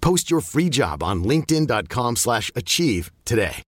[0.00, 3.62] Post your free job on linkedin.com/achieve slash achieve today.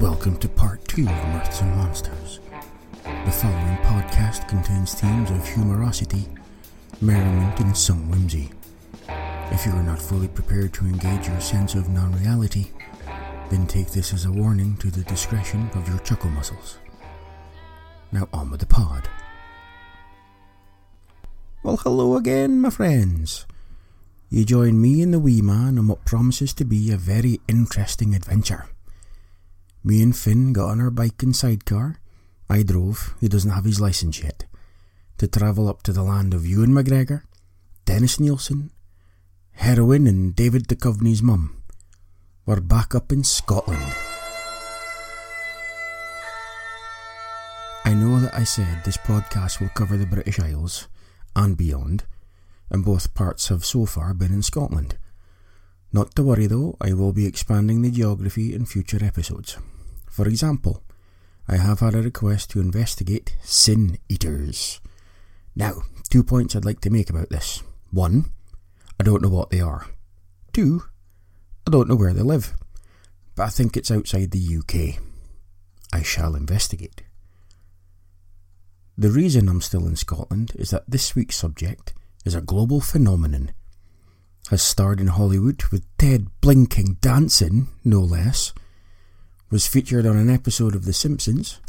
[0.00, 2.40] Welcome to part two of Myths and Monsters.
[3.04, 6.26] The following podcast contains themes of humorosity,
[7.00, 8.50] merriment, and some whimsy.
[9.52, 12.70] If you are not fully prepared to engage your sense of non reality,
[13.52, 16.78] then take this as a warning to the discretion of your chuckle muscles.
[18.10, 19.08] Now on with the pod.
[21.62, 23.46] Well, hello again, my friends.
[24.30, 28.14] You join me and the wee man on what promises to be a very interesting
[28.14, 28.68] adventure.
[29.84, 32.00] Me and Finn got on our bike and sidecar.
[32.48, 34.46] I drove, he doesn't have his license yet,
[35.18, 37.24] to travel up to the land of Ewan McGregor,
[37.84, 38.70] Dennis Nilsen,
[39.52, 41.61] Heroin, and David Duchovny's mum.
[42.44, 43.94] We're back up in Scotland.
[47.84, 50.88] I know that I said this podcast will cover the British Isles
[51.36, 52.02] and beyond,
[52.68, 54.98] and both parts have so far been in Scotland.
[55.92, 59.56] Not to worry though, I will be expanding the geography in future episodes.
[60.10, 60.82] For example,
[61.46, 64.80] I have had a request to investigate sin eaters.
[65.54, 67.62] Now, two points I'd like to make about this.
[67.92, 68.32] One,
[68.98, 69.86] I don't know what they are.
[70.52, 70.82] Two,
[71.66, 72.54] I don't know where they live,
[73.36, 75.02] but I think it's outside the UK.
[75.92, 77.02] I shall investigate.
[78.96, 83.52] The reason I'm still in Scotland is that this week's subject is a global phenomenon.
[84.50, 88.52] Has starred in Hollywood with Ted Blinking Danson, no less,
[89.50, 91.60] was featured on an episode of The Simpsons,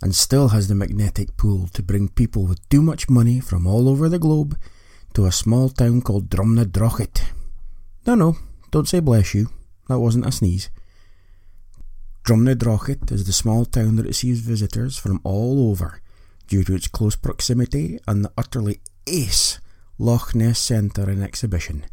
[0.00, 3.88] and still has the magnetic pull to bring people with too much money from all
[3.88, 4.58] over the globe
[5.14, 7.22] to a small town called Drumnadrochit.
[8.06, 8.36] No, no,
[8.72, 9.50] don't say bless you.
[9.88, 10.70] That wasn't a sneeze.
[12.24, 16.00] Drumnadrochit is the small town that receives visitors from all over
[16.48, 19.60] due to its close proximity and the utterly ace
[19.98, 21.84] Loch Ness Centre and exhibition.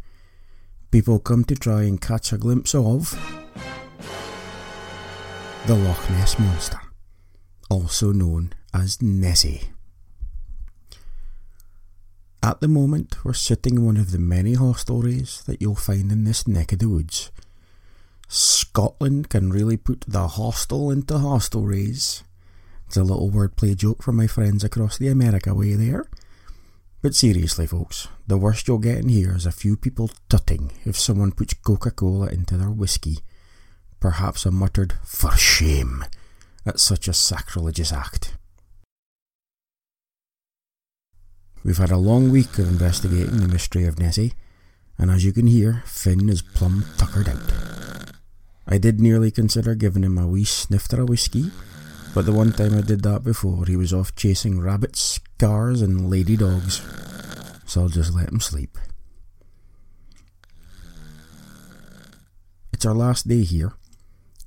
[0.92, 3.12] People come to try and catch a glimpse of
[5.68, 6.80] the Loch Ness Monster,
[7.70, 9.70] also known as Nessie.
[12.42, 16.24] At the moment, we're sitting in one of the many hostelries that you'll find in
[16.24, 17.32] this neck of the woods.
[18.30, 22.24] Scotland can really put the hostel into hostelries.
[22.88, 26.06] It's a little wordplay joke for my friends across the America way there.
[27.02, 30.98] But seriously, folks, the worst you'll get in here is a few people tutting if
[30.98, 33.20] someone puts Coca Cola into their whiskey.
[34.00, 36.06] Perhaps a muttered, for shame,
[36.66, 38.38] at such a sacrilegious act.
[41.64, 44.34] We've had a long week of investigating the mystery of Nessie,
[44.98, 48.14] and as you can hear, Finn is plumb tuckered out.
[48.66, 51.52] I did nearly consider giving him a wee snifter of whiskey,
[52.14, 56.10] but the one time I did that before, he was off chasing rabbits, cars, and
[56.10, 56.82] lady dogs,
[57.66, 58.78] so I'll just let him sleep.
[62.72, 63.74] It's our last day here,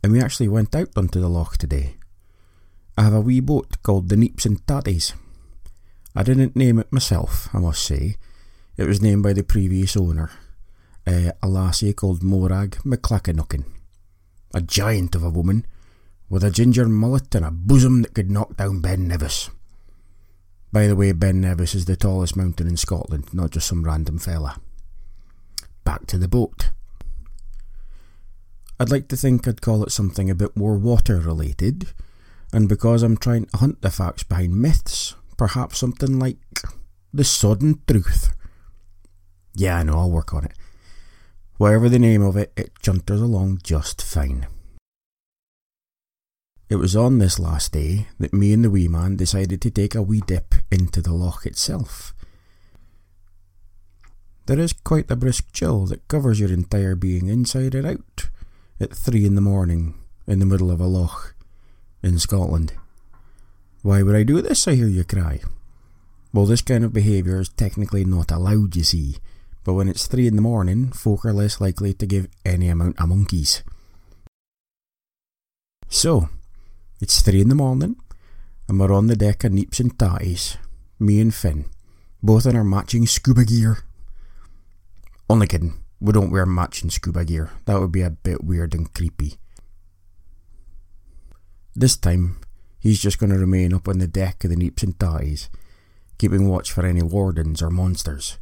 [0.03, 1.97] and we actually went out onto the loch today.
[2.97, 5.13] I have a wee boat called the Neeps and Tatties.
[6.15, 8.17] I didn't name it myself, I must say.
[8.77, 10.31] It was named by the previous owner,
[11.07, 13.65] uh, a lassie called Morag McClackanuckin.
[14.55, 15.67] A giant of a woman,
[16.29, 19.51] with a ginger mullet and a bosom that could knock down Ben Nevis.
[20.73, 24.19] By the way, Ben Nevis is the tallest mountain in Scotland, not just some random
[24.19, 24.59] fella.
[25.85, 26.71] Back to the boat.
[28.81, 31.89] I'd like to think I'd call it something a bit more water related,
[32.53, 36.39] And because I'm trying to hunt the facts behind myths, perhaps something like
[37.13, 38.35] the sodden truth.
[39.55, 40.53] Yeah, I know, I'll work on it.
[41.59, 44.47] Whatever the name of it, it junters along just fine.
[46.69, 49.95] It was on this last day that me and the wee man decided to take
[49.95, 52.15] a wee dip into the loch itself.
[54.47, 58.29] There is quite a brisk chill that covers your entire being inside and out
[58.81, 59.95] at three in the morning
[60.27, 61.35] in the middle of a loch
[62.03, 62.73] in Scotland.
[63.83, 65.41] Why would I do this, I hear you cry.
[66.33, 69.17] Well, this kind of behaviour is technically not allowed, you see,
[69.65, 73.01] but when it's three in the morning, folk are less likely to give any amount
[73.01, 73.65] of monkeys.
[75.89, 76.29] So,
[77.01, 77.97] it's three in the morning,
[78.69, 80.57] and we're on the deck of Neeps and Tatties,
[81.01, 81.65] me and Finn,
[82.23, 83.79] both in our matching scuba gear.
[85.29, 88.95] Only kidding, we don't wear matching scuba gear, that would be a bit weird and
[88.95, 89.39] creepy.
[91.75, 92.39] This time,
[92.83, 95.49] he's just going to remain up on the deck of the Neeps and Tatties,
[96.19, 98.39] keeping watch for any wardens or monsters.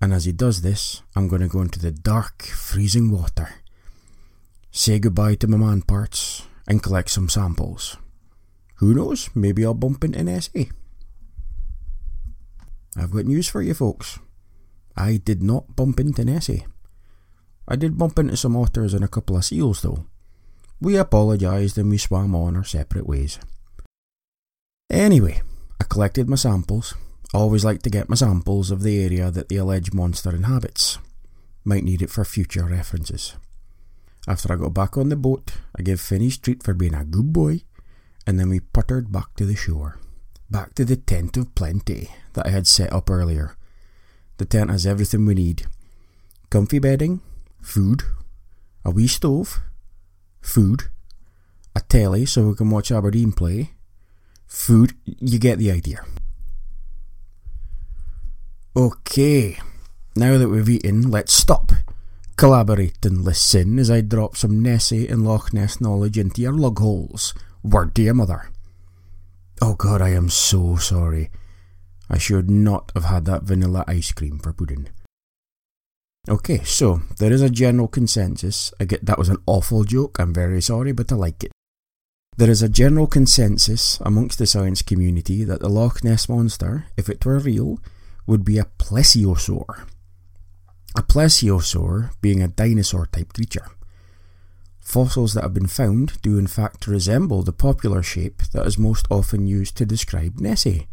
[0.00, 3.50] And as he does this, I'm going to go into the dark, freezing water,
[4.72, 7.96] say goodbye to my man parts, and collect some samples.
[8.76, 10.70] Who knows, maybe I'll bump into Nessie.
[12.96, 14.18] I've got news for you folks.
[14.96, 16.66] I did not bump into Nessie.
[17.68, 20.06] I did bump into some otters and a couple of seals though.
[20.80, 23.38] We apologised and we swam on our separate ways.
[24.90, 25.42] Anyway,
[25.80, 26.94] I collected my samples
[27.34, 30.98] Always like to get my samples of the area that the alleged monster inhabits.
[31.64, 33.34] Might need it for future references.
[34.28, 37.32] After I got back on the boat, I gave Finney's treat for being a good
[37.32, 37.62] boy,
[38.26, 39.98] and then we puttered back to the shore.
[40.50, 43.56] Back to the tent of plenty that I had set up earlier.
[44.38, 45.66] The tent has everything we need
[46.48, 47.20] comfy bedding,
[47.60, 48.04] food,
[48.84, 49.60] a wee stove,
[50.46, 50.84] food,
[51.74, 53.72] a telly so we can watch Aberdeen play,
[54.46, 56.04] food, you get the idea.
[58.76, 59.58] Okay,
[60.14, 61.72] now that we've eaten, let's stop,
[62.36, 66.78] collaborate and listen as I drop some Nessie and Loch Ness knowledge into your lug
[66.78, 67.34] holes.
[67.62, 68.50] Word to your mother.
[69.60, 71.30] Oh god, I am so sorry.
[72.08, 74.88] I should not have had that vanilla ice cream for pudding.
[76.28, 78.74] Okay, so there is a general consensus.
[78.80, 80.18] I get that was an awful joke.
[80.18, 81.52] I'm very sorry, but I like it.
[82.36, 87.08] There is a general consensus amongst the science community that the Loch Ness monster, if
[87.08, 87.78] it were real,
[88.26, 89.86] would be a plesiosaur.
[90.98, 93.68] A plesiosaur being a dinosaur type creature.
[94.80, 99.06] Fossils that have been found do in fact resemble the popular shape that is most
[99.10, 100.88] often used to describe Nessie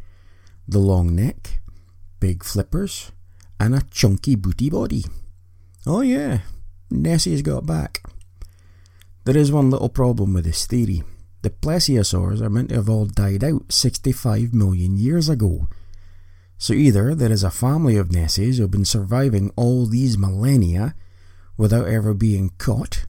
[0.67, 1.59] the long neck,
[2.19, 3.11] big flippers,
[3.59, 5.03] and a chunky booty body.
[5.85, 6.39] Oh, yeah,
[6.91, 8.01] Nessie's got back.
[9.25, 11.03] There is one little problem with this theory.
[11.41, 15.67] The plesiosaurs are meant to have all died out 65 million years ago
[16.63, 20.95] so either there is a family of Nessies who have been surviving all these millennia
[21.57, 23.05] without ever being caught,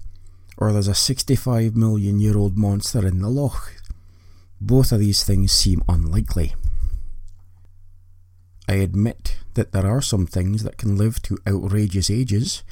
[0.59, 3.75] or there's a 65 million year old monster in the loch.
[4.61, 6.57] Both of these things seem unlikely.
[8.69, 12.63] I admit that there are some things that can live to outrageous ages.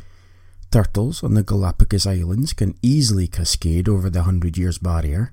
[0.70, 5.32] Turtles on the Galapagos Islands can easily cascade over the 100 years barrier.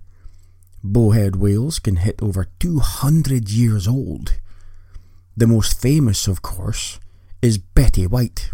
[0.83, 4.39] Bowhead whales can hit over 200 years old.
[5.35, 6.99] The most famous, of course,
[7.41, 8.51] is Betty White.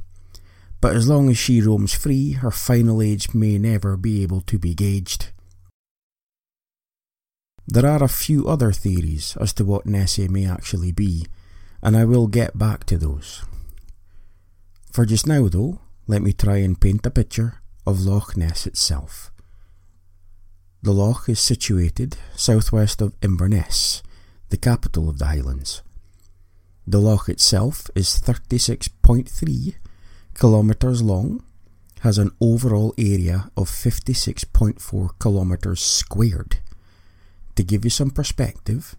[0.81, 4.59] But as long as she roams free, her final age may never be able to
[4.59, 5.31] be gauged.
[7.67, 11.25] There are a few other theories as to what Nessie may actually be,
[11.85, 13.45] and I will get back to those.
[14.91, 19.31] For just now, though, let me try and paint a picture of Loch Ness itself.
[20.81, 24.01] The loch is situated southwest of Inverness,
[24.49, 25.83] the capital of the Highlands.
[26.87, 29.75] The loch itself is 36.3
[30.33, 31.43] kilometres long,
[31.99, 36.57] has an overall area of 56.4 kilometres squared.
[37.55, 38.95] To give you some perspective,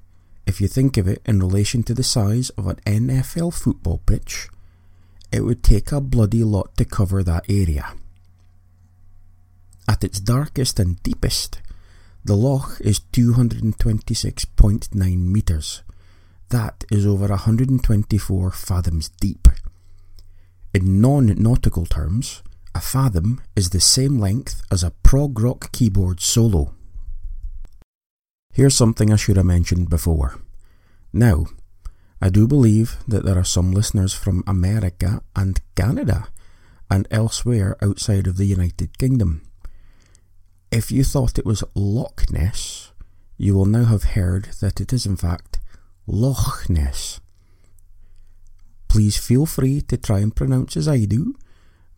[0.46, 4.48] if you think of it in relation to the size of an NFL football pitch,
[5.32, 7.94] it would take a bloody lot to cover that area.
[9.88, 11.60] At its darkest and deepest,
[12.24, 15.82] the loch is 226.9 metres,
[16.48, 19.48] that is over 124 fathoms deep.
[20.72, 22.42] In non nautical terms,
[22.74, 26.74] a fathom is the same length as a prog rock keyboard solo.
[28.56, 30.40] Here's something I should have mentioned before.
[31.12, 31.44] Now,
[32.22, 36.28] I do believe that there are some listeners from America and Canada
[36.90, 39.42] and elsewhere outside of the United Kingdom.
[40.72, 42.92] If you thought it was Loch Ness,
[43.36, 45.58] you will now have heard that it is in fact
[46.06, 47.20] Loch Ness.
[48.88, 51.34] Please feel free to try and pronounce as I do,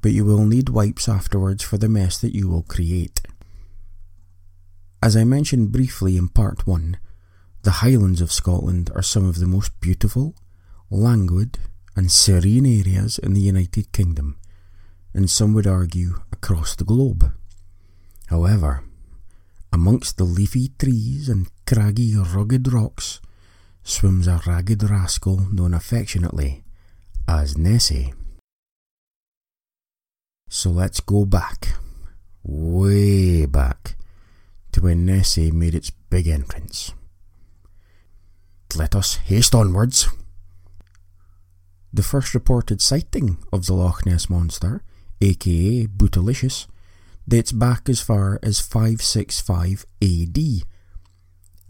[0.02, 3.20] but you will need wipes afterwards for the mess that you will create.
[5.00, 6.98] As I mentioned briefly in part 1,
[7.62, 10.34] the Highlands of Scotland are some of the most beautiful,
[10.90, 11.58] languid,
[11.94, 14.36] and serene areas in the United Kingdom,
[15.14, 17.32] and some would argue across the globe.
[18.26, 18.82] However,
[19.72, 23.20] amongst the leafy trees and craggy, rugged rocks
[23.84, 26.64] swims a ragged rascal known affectionately
[27.28, 28.14] as Nessie.
[30.48, 31.76] So let's go back,
[32.42, 33.97] way back,
[34.78, 36.92] to when Nessie made its big entrance.
[38.76, 40.08] Let us haste onwards.
[41.92, 44.82] The first reported sighting of the Loch Ness Monster,
[45.20, 46.66] aka Bootylicious,
[47.26, 50.38] dates back as far as 565 AD.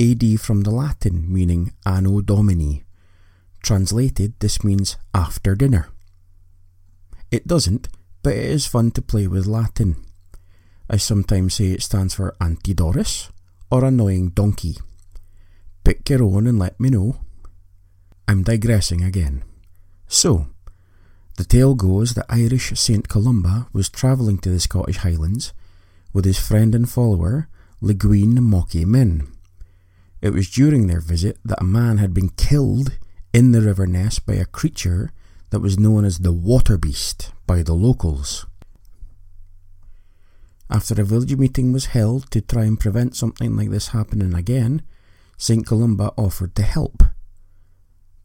[0.01, 2.85] AD from the Latin meaning Anno Domini.
[3.63, 5.89] Translated, this means after dinner.
[7.31, 7.89] It doesn't,
[8.23, 9.97] but it is fun to play with Latin.
[10.91, 13.31] I sometimes say it stands for Antidoris
[13.71, 14.79] or Annoying Donkey.
[15.85, 17.17] Pick your own and let me know.
[18.27, 19.45] I'm digressing again.
[20.07, 20.49] So,
[21.37, 23.09] the tale goes that Irish St.
[23.09, 25.53] Columba was travelling to the Scottish Highlands
[26.13, 27.49] with his friend and follower,
[27.81, 29.29] Le Guin Mochie Min.
[30.21, 32.99] It was during their visit that a man had been killed
[33.33, 35.13] in the River Ness by a creature
[35.51, 38.47] that was known as the Water Beast by the locals.
[40.71, 44.83] After a village meeting was held to try and prevent something like this happening again,
[45.39, 45.67] St.
[45.67, 47.03] Columba offered to help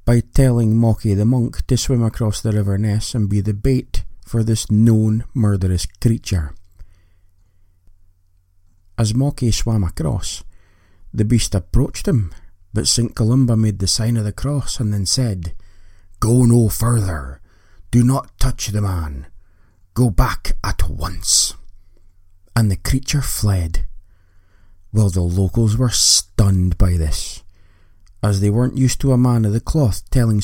[0.05, 4.03] by telling Mochie the monk to swim across the River Ness and be the bait
[4.25, 6.53] for this known murderous creature.
[8.97, 10.43] As Mochie swam across,
[11.13, 12.33] the beast approached him,
[12.73, 13.15] but St.
[13.15, 15.55] Columba made the sign of the cross and then said,
[16.19, 17.39] Go no further.
[17.91, 19.27] Do not touch the man.
[19.93, 21.53] Go back at once.
[22.55, 23.87] And the creature fled.
[24.91, 27.43] Well, the locals were stunned by this,
[28.21, 30.41] as they weren't used to a man of the cloth telling.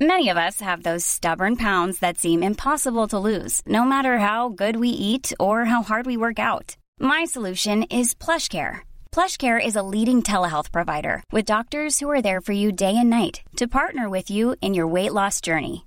[0.00, 4.50] Many of us have those stubborn pounds that seem impossible to lose, no matter how
[4.50, 6.76] good we eat or how hard we work out.
[7.00, 8.80] My solution is PlushCare.
[9.12, 13.08] PlushCare is a leading telehealth provider with doctors who are there for you day and
[13.08, 15.86] night to partner with you in your weight loss journey.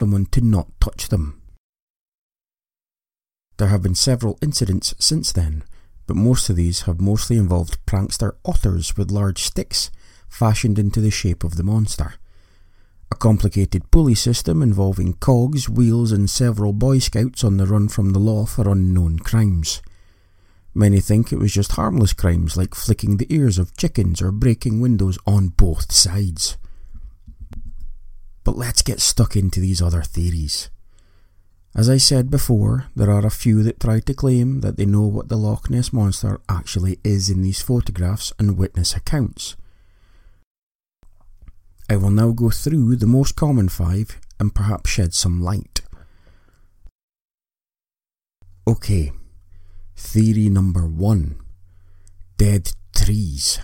[0.00, 1.42] Someone to not touch them.
[3.56, 5.64] There have been several incidents since then,
[6.06, 9.90] but most of these have mostly involved prankster otters with large sticks
[10.28, 12.14] fashioned into the shape of the monster.
[13.10, 18.10] A complicated pulley system involving cogs, wheels, and several Boy Scouts on the run from
[18.12, 19.82] the law for unknown crimes.
[20.74, 24.80] Many think it was just harmless crimes like flicking the ears of chickens or breaking
[24.80, 26.56] windows on both sides.
[28.48, 30.70] But let's get stuck into these other theories.
[31.74, 35.02] As I said before, there are a few that try to claim that they know
[35.02, 39.54] what the Loch Ness Monster actually is in these photographs and witness accounts.
[41.90, 45.82] I will now go through the most common five and perhaps shed some light.
[48.66, 49.12] Okay,
[49.94, 51.38] theory number one
[52.38, 53.58] dead trees.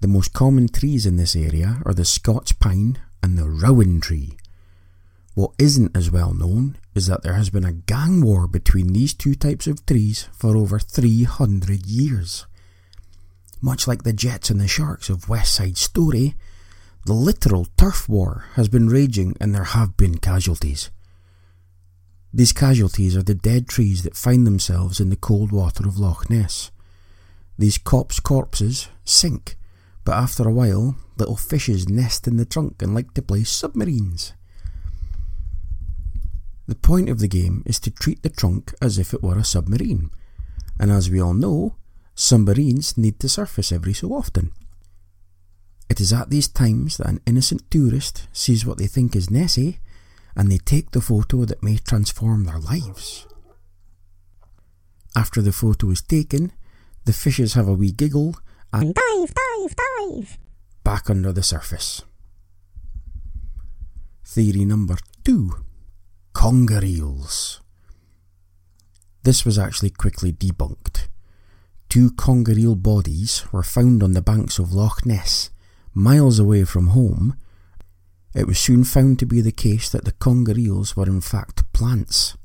[0.00, 4.38] The most common trees in this area are the Scotch pine and the rowan tree.
[5.34, 9.12] What isn't as well known is that there has been a gang war between these
[9.12, 12.46] two types of trees for over 300 years.
[13.60, 16.34] Much like the Jets and the Sharks of West Side Story,
[17.04, 20.90] the literal turf war has been raging and there have been casualties.
[22.32, 26.30] These casualties are the dead trees that find themselves in the cold water of Loch
[26.30, 26.70] Ness.
[27.58, 29.56] These cops' corpses sink,
[30.04, 34.32] but after a while, little fishes nest in the trunk and like to play submarines.
[36.66, 39.44] The point of the game is to treat the trunk as if it were a
[39.44, 40.10] submarine,
[40.78, 41.76] and as we all know,
[42.14, 44.52] submarines need to surface every so often.
[45.88, 49.80] It is at these times that an innocent tourist sees what they think is Nessie
[50.36, 53.26] and they take the photo that may transform their lives.
[55.16, 56.52] After the photo is taken,
[57.04, 58.36] the fishes have a wee giggle
[58.72, 60.38] and dive, dive, dive
[60.84, 62.02] back under the surface.
[64.24, 65.52] Theory number two
[66.32, 67.60] conger eels.
[69.22, 71.08] This was actually quickly debunked.
[71.88, 75.50] Two conger eel bodies were found on the banks of Loch Ness,
[75.92, 77.36] miles away from home.
[78.34, 81.70] It was soon found to be the case that the conger eels were in fact
[81.72, 82.36] plants.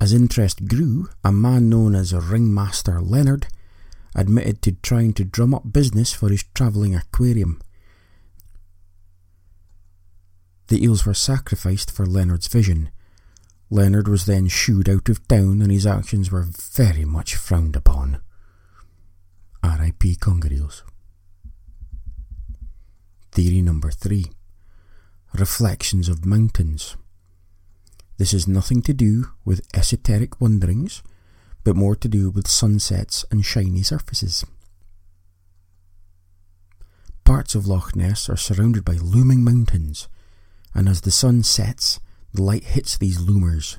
[0.00, 3.48] As interest grew, a man known as Ringmaster Leonard
[4.16, 7.60] admitted to trying to drum up business for his travelling aquarium.
[10.68, 12.90] The eels were sacrificed for Leonard's vision.
[13.70, 18.20] Leonard was then shooed out of town and his actions were very much frowned upon.
[19.62, 20.16] R.I.P.
[20.16, 20.82] Conger eels.
[23.32, 24.26] Theory number three
[25.34, 26.96] Reflections of Mountains.
[28.16, 31.02] This has nothing to do with esoteric wonderings,
[31.66, 34.44] but more to do with sunsets and shiny surfaces.
[37.24, 40.08] Parts of Loch Ness are surrounded by looming mountains,
[40.74, 41.98] and as the sun sets,
[42.32, 43.78] the light hits these loomers,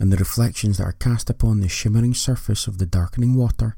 [0.00, 3.76] and the reflections that are cast upon the shimmering surface of the darkening water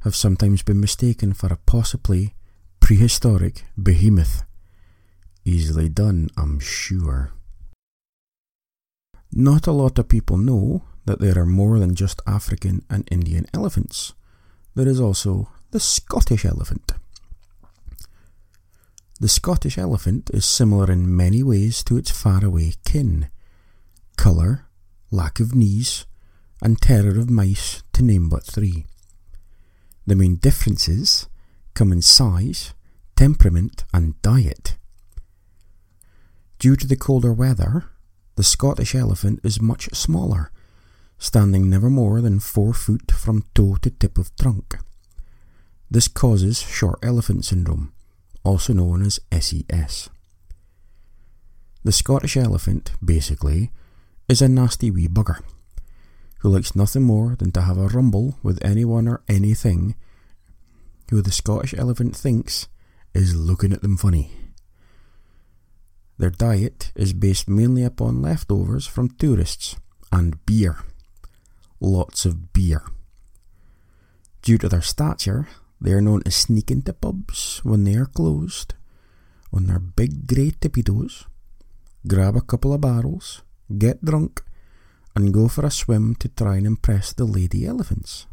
[0.00, 2.34] have sometimes been mistaken for a possibly
[2.80, 4.44] prehistoric behemoth.
[5.46, 7.32] Easily done, I'm sure.
[9.32, 13.46] Not a lot of people know that there are more than just African and Indian
[13.52, 14.14] elephants.
[14.74, 16.92] There is also the Scottish elephant.
[19.20, 23.28] The Scottish elephant is similar in many ways to its faraway kin
[24.16, 24.66] colour,
[25.10, 26.06] lack of knees,
[26.62, 28.86] and terror of mice, to name but three.
[30.06, 31.28] The main differences
[31.74, 32.74] come in size,
[33.16, 34.76] temperament, and diet.
[36.58, 37.84] Due to the colder weather,
[38.36, 40.50] the Scottish elephant is much smaller,
[41.24, 44.76] standing never more than four foot from toe to tip of trunk.
[45.90, 47.94] This causes short elephant syndrome,
[48.44, 50.10] also known as SES.
[51.82, 53.70] The Scottish elephant, basically,
[54.28, 55.42] is a nasty wee bugger
[56.40, 59.94] who likes nothing more than to have a rumble with anyone or anything
[61.10, 62.68] who the Scottish elephant thinks
[63.14, 64.30] is looking at them funny.
[66.18, 69.76] Their diet is based mainly upon leftovers from tourists
[70.12, 70.84] and beer.
[71.80, 72.82] Lots of beer.
[74.42, 75.48] Due to their stature,
[75.80, 78.74] they are known to sneak into pubs when they are closed
[79.52, 81.26] on their big grey tippy toes,
[82.06, 83.42] grab a couple of barrels,
[83.78, 84.42] get drunk,
[85.14, 88.26] and go for a swim to try and impress the lady elephants.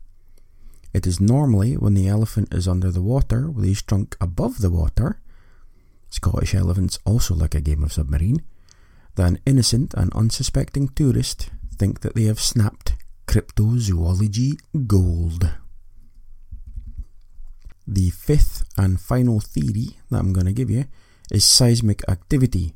[0.93, 4.71] It is normally when the elephant is under the water with his trunk above the
[4.71, 5.21] water
[6.11, 8.43] Scottish elephants also like a game of submarine,
[9.15, 12.90] that an innocent and unsuspecting tourist think that they have snapped
[13.31, 15.53] cryptozoology gold.
[17.87, 20.83] The fifth and final theory that I'm going to give you
[21.31, 22.75] is seismic activity,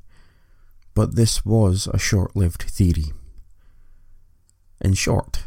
[0.93, 3.11] but this was a short lived theory.
[4.79, 5.43] In short,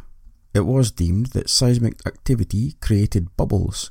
[0.52, 3.90] it was deemed that seismic activity created bubbles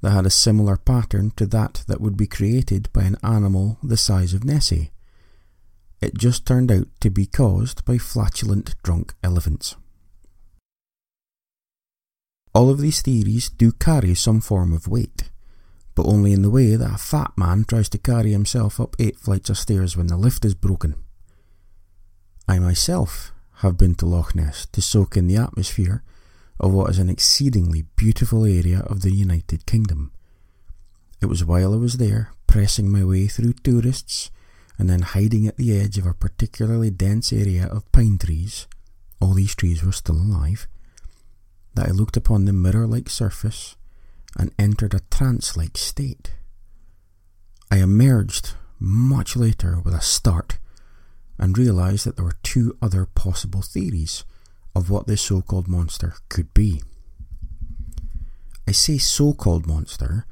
[0.00, 3.96] that had a similar pattern to that that would be created by an animal the
[3.96, 4.90] size of Nessie.
[6.02, 9.76] It just turned out to be caused by flatulent drunk elephants.
[12.56, 15.24] All of these theories do carry some form of weight,
[15.94, 19.18] but only in the way that a fat man tries to carry himself up eight
[19.18, 20.94] flights of stairs when the lift is broken.
[22.48, 26.02] I myself have been to Loch Ness to soak in the atmosphere
[26.58, 30.10] of what is an exceedingly beautiful area of the United Kingdom.
[31.20, 34.30] It was while I was there, pressing my way through tourists,
[34.78, 38.66] and then hiding at the edge of a particularly dense area of pine trees,
[39.20, 40.66] all these trees were still alive,
[41.76, 43.76] that I looked upon the mirror like surface
[44.36, 46.32] and entered a trance like state.
[47.70, 50.58] I emerged much later with a start
[51.38, 54.24] and realised that there were two other possible theories
[54.74, 56.82] of what this so called monster could be.
[58.66, 60.26] I say so called monster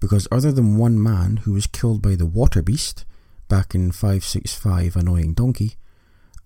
[0.00, 3.04] because, other than one man who was killed by the water beast
[3.48, 5.76] back in 565 Annoying Donkey,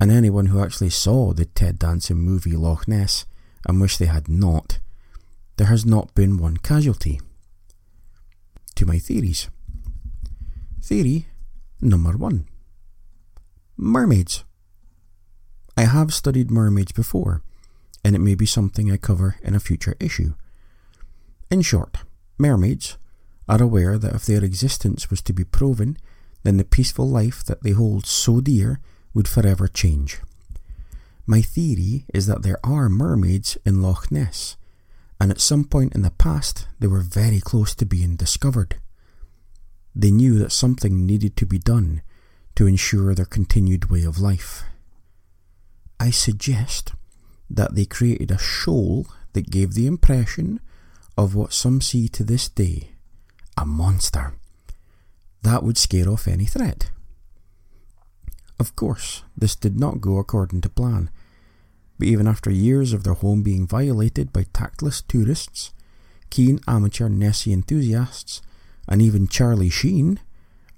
[0.01, 3.27] and anyone who actually saw the Ted Danson movie Loch Ness
[3.67, 4.79] and wish they had not,
[5.57, 7.21] there has not been one casualty.
[8.77, 9.49] To my theories.
[10.83, 11.27] Theory
[11.81, 12.47] number one
[13.77, 14.45] Mermaids.
[15.77, 17.43] I have studied mermaids before,
[18.05, 20.35] and it may be something I cover in a future issue.
[21.51, 21.99] In short,
[22.39, 22.99] mermaids
[23.49, 25.97] are aware that if their existence was to be proven,
[26.43, 28.81] then the peaceful life that they hold so dear
[29.15, 30.21] would forever change.
[31.27, 34.57] My theory is that there are mermaids in Loch Ness,
[35.21, 38.77] and at some point in the past they were very close to being discovered.
[39.95, 42.03] They knew that something needed to be done
[42.57, 44.65] to ensure their continued way of life.
[45.99, 46.93] I suggest
[47.49, 50.61] that they created a shoal that gave the impression
[51.17, 52.91] of what some see to this day
[53.57, 54.35] a monster.
[55.43, 56.91] That would scare off any threat.
[58.61, 61.09] Of course, this did not go according to plan,
[61.99, 65.73] but even after years of their home being violated by tactless tourists,
[66.29, 68.43] keen amateur Nessie enthusiasts,
[68.87, 70.21] and even Charlie Sheen,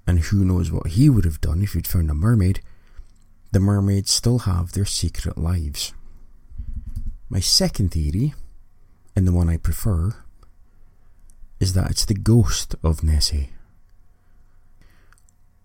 [0.07, 2.61] and who knows what he would have done if he'd found a mermaid,
[3.51, 5.93] the mermaids still have their secret lives.
[7.27, 8.33] My second theory,
[9.13, 10.15] and the one I prefer,
[11.59, 13.49] is that it's the ghost of Nessie.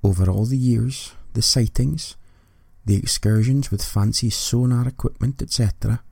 [0.03, 2.17] Over all the years, the sightings,
[2.85, 6.03] the excursions with fancy sonar equipment, etc.,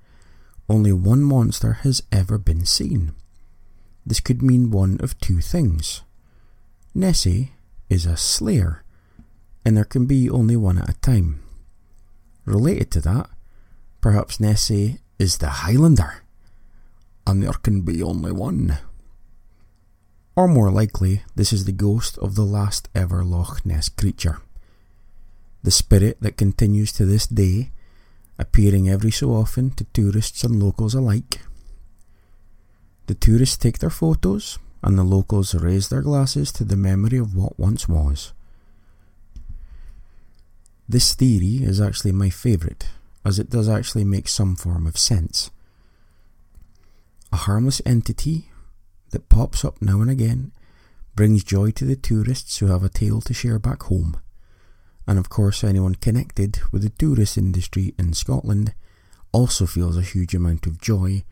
[0.68, 3.12] only one monster has ever been seen.
[4.06, 6.02] This could mean one of two things.
[6.94, 7.50] Nessie
[7.90, 8.84] is a slayer,
[9.64, 11.42] and there can be only one at a time.
[12.44, 13.28] Related to that,
[14.00, 16.22] perhaps Nessie is the Highlander,
[17.26, 18.78] and there can be only one.
[20.36, 24.38] Or more likely, this is the ghost of the last ever Loch Ness creature.
[25.66, 27.72] The spirit that continues to this day,
[28.38, 31.40] appearing every so often to tourists and locals alike.
[33.08, 37.34] The tourists take their photos, and the locals raise their glasses to the memory of
[37.34, 38.32] what once was.
[40.88, 42.86] This theory is actually my favourite,
[43.24, 45.50] as it does actually make some form of sense.
[47.32, 48.52] A harmless entity
[49.10, 50.52] that pops up now and again
[51.16, 54.16] brings joy to the tourists who have a tale to share back home,
[55.06, 58.74] and of course, anyone connected with the tourist industry in Scotland
[59.32, 61.22] also feels a huge amount of joy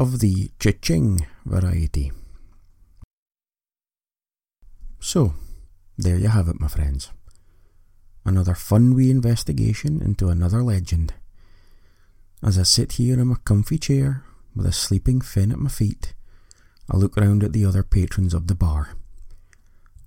[0.00, 2.10] of the cha-ching variety.
[4.98, 5.34] So,
[5.96, 7.10] there you have it, my friends.
[8.24, 11.14] Another fun wee investigation into another legend.
[12.42, 16.14] As I sit here in my comfy chair with a sleeping Finn at my feet,
[16.90, 18.96] I look round at the other patrons of the bar.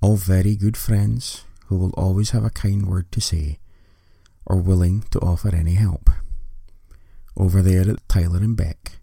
[0.01, 3.59] All very good friends who will always have a kind word to say,
[4.45, 6.09] or willing to offer any help.
[7.37, 8.93] Over there at Tyler and Beck,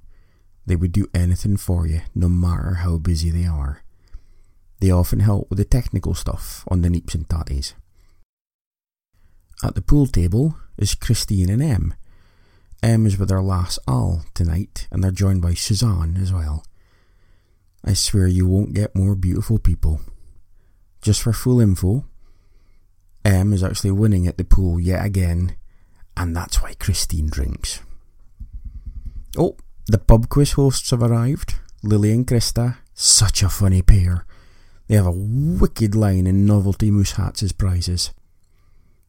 [0.65, 3.83] they would do anything for you, no matter how busy they are.
[4.81, 7.75] They often help with the technical stuff on the Neeps and Tatties.
[9.63, 11.95] At the pool table is Christine and Em.
[12.83, 16.65] Em is with her lass Al tonight, and they're joined by Suzanne as well.
[17.85, 20.01] I swear you won't get more beautiful people.
[21.01, 22.05] Just for full info,
[23.25, 25.57] Em is actually winning at the pool yet again,
[26.17, 27.81] and that's why Christine drinks.
[29.37, 29.57] Oh,
[29.87, 31.55] the pub quiz hosts have arrived.
[31.83, 34.25] Lily and Krista, such a funny pair.
[34.87, 38.13] They have a wicked line in novelty moose hats as prizes.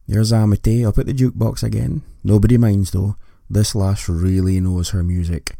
[0.06, 2.02] There's Amity up at the jukebox again.
[2.22, 3.16] Nobody minds though.
[3.48, 5.56] This lass really knows her music,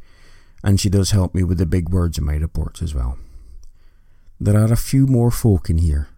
[0.63, 3.19] and she does help me with the big words in my reports as well.
[4.41, 6.09] There are a few more folk in here.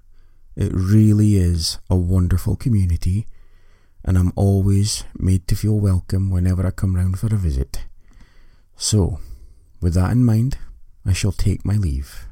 [0.57, 3.27] It really is a wonderful community,
[4.03, 7.85] and I'm always made to feel welcome whenever I come round for a visit.
[8.75, 9.21] So,
[9.83, 10.57] with that in mind,
[11.05, 12.27] I shall take my leave.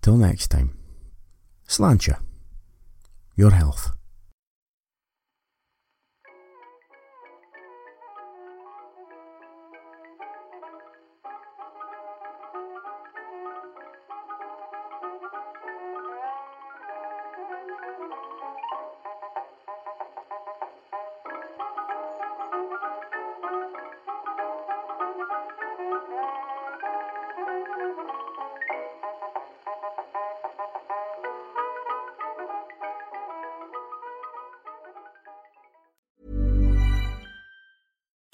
[0.00, 0.78] Till next time,
[1.66, 2.16] Sláinte.
[3.34, 3.90] Your health.